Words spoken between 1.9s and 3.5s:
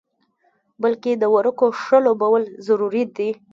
لوبول ضروري دي.